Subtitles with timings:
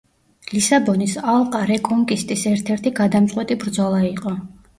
[0.53, 4.35] ლისაბონის ალყა რეკონკისტის ერთ-ერთი გადამწყვეტი ბრძოლა იყო.